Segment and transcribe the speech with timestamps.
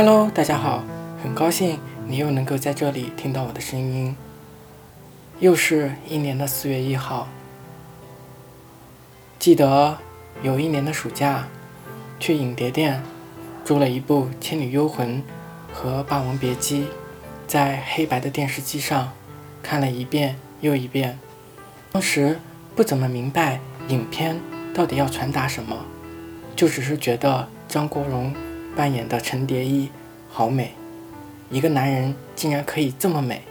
[0.00, 0.84] Hello，大家好，
[1.24, 1.76] 很高兴
[2.06, 4.14] 你又能够在这里听到我的声音。
[5.40, 7.26] 又是一年的四月一号。
[9.40, 9.98] 记得
[10.40, 11.48] 有一年的暑假，
[12.20, 13.02] 去影碟店
[13.64, 15.20] 租了一部《倩女幽魂》
[15.74, 16.82] 和《霸王别姬》，
[17.48, 19.10] 在黑白的电视机上
[19.64, 21.18] 看了一遍又一遍。
[21.90, 22.38] 当时
[22.76, 24.38] 不怎么明白影片
[24.72, 25.76] 到底要传达什么，
[26.54, 28.32] 就只是觉得张国荣。
[28.78, 29.90] 扮演的陈蝶衣
[30.30, 30.72] 好美，
[31.50, 33.42] 一个男人竟然可以这么美，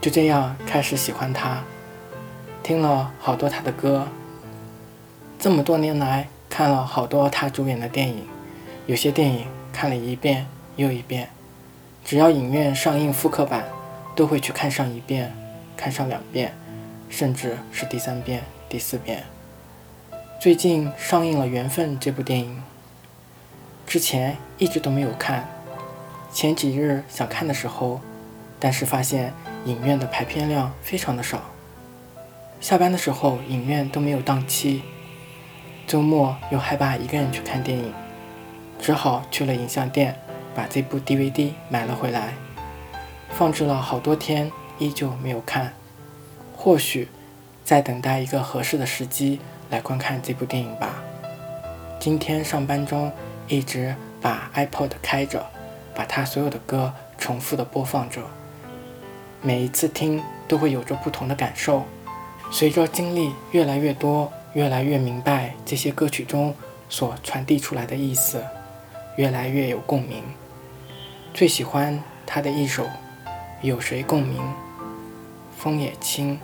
[0.00, 1.62] 就这样开始喜欢他，
[2.60, 4.08] 听了好多他的歌，
[5.38, 8.26] 这么多年来看了好多他主演的电影，
[8.86, 11.28] 有些电影看了一遍又一遍，
[12.04, 13.64] 只要影院上映复刻版
[14.16, 15.32] 都会去看上一遍，
[15.76, 16.52] 看上两遍，
[17.08, 19.22] 甚至是第三遍、第四遍。
[20.40, 22.60] 最近上映了《缘分》这部电影。
[23.86, 25.46] 之前一直都没有看，
[26.32, 28.00] 前几日想看的时候，
[28.58, 29.32] 但是发现
[29.66, 31.42] 影院的排片量非常的少。
[32.60, 34.82] 下班的时候影院都没有档期，
[35.86, 37.92] 周末又害怕一个人去看电影，
[38.80, 40.16] 只好去了影像店
[40.54, 42.32] 把这部 DVD 买了回来，
[43.30, 45.74] 放置了好多天依旧没有看。
[46.56, 47.08] 或许
[47.64, 51.02] 在等待一个合适的时机来观看这部电影吧。
[52.00, 53.12] 今天上班中。
[53.52, 55.44] 一直把 iPod 开着，
[55.94, 58.22] 把他所有的歌重复的播放着。
[59.42, 61.82] 每一次听都会有着不同的感受，
[62.50, 66.54] 随着经历越来越多，越来越明白这些歌曲中
[66.88, 68.42] 所传递出来的意思，
[69.18, 70.22] 越来越有共鸣。
[71.34, 72.84] 最喜欢他的一首
[73.60, 74.40] 《有谁共鸣》，
[75.58, 76.40] 风也轻，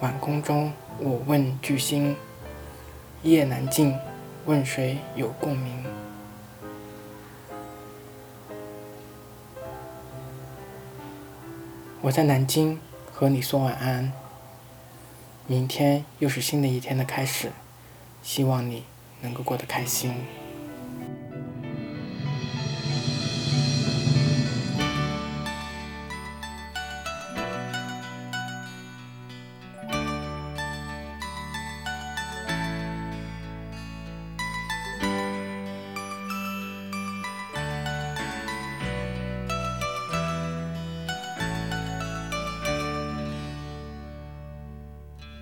[0.00, 2.16] 晚空中我问巨星，
[3.24, 3.94] 夜难尽，
[4.46, 5.84] 问谁有共鸣。
[12.02, 12.80] 我在南京
[13.12, 14.10] 和你说晚安，
[15.46, 17.50] 明天又是新的一天的开始，
[18.22, 18.84] 希望你
[19.20, 20.24] 能够过得开心。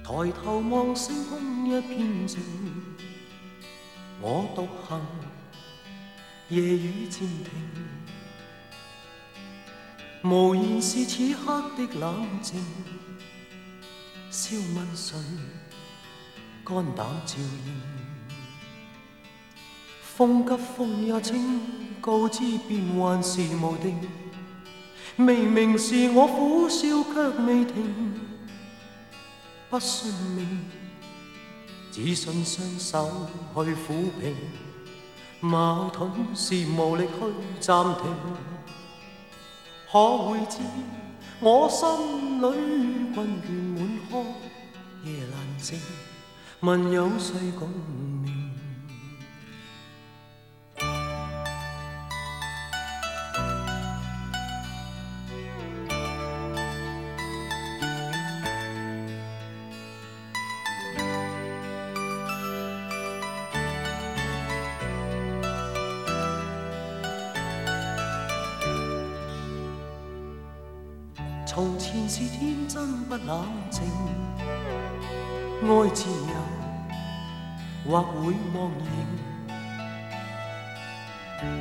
[0.09, 2.41] 抬头望星空一片静，
[4.23, 4.99] 我独行，
[6.49, 7.53] 夜雨渐停。
[10.23, 12.59] 无言是此刻的冷静，
[14.31, 15.15] 笑问谁，
[16.65, 17.75] 肝胆照应。
[20.01, 21.61] 风急风也清，
[22.01, 24.01] 告知变幻是无定。
[25.17, 28.28] 明明是我苦笑却未停。
[29.71, 30.65] 不算命，
[31.93, 33.27] 只信双手
[33.65, 34.35] 去抚平。
[35.41, 38.05] 矛盾是无力去暂停，
[39.93, 40.59] 可会知
[41.41, 44.19] 我心里困倦满腔，
[45.05, 45.79] 夜难静。
[46.61, 47.69] 问有谁共？
[71.61, 73.83] 从前是天真不冷静，
[74.39, 79.51] 爱自由或会忘形。